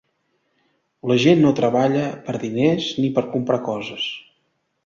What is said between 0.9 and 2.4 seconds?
La gent no treballa per